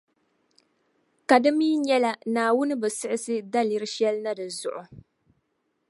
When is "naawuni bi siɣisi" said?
2.33-3.35